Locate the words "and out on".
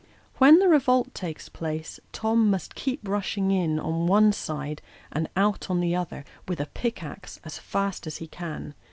5.11-5.79